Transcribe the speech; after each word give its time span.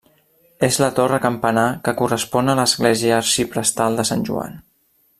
És 0.67 0.77
la 0.83 0.87
torre 0.99 1.19
campanar 1.25 1.67
que 1.87 1.93
correspon 2.01 2.51
a 2.53 2.57
l'església 2.61 3.15
arxiprestal 3.21 4.01
de 4.01 4.11
Sant 4.13 4.29
Joan. 4.33 4.61